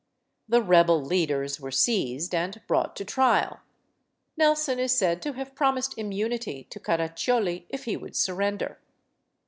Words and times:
The 0.49 0.63
rebel 0.63 0.99
leaders 0.99 1.59
were 1.59 1.69
seized 1.69 2.33
and 2.33 2.59
brought 2.65 2.95
to 2.95 3.05
trial. 3.05 3.59
Nelson 4.35 4.79
is 4.79 4.97
said 4.97 5.21
to 5.21 5.33
have 5.33 5.53
promised 5.53 5.95
immunity 5.95 6.63
to 6.71 6.79
LADY 6.79 6.85
HAMILTON 6.91 7.15
267 7.15 7.15
Caraccioli 7.15 7.65
if 7.69 7.83
he 7.85 7.97
would 7.97 8.15
surrender. 8.15 8.79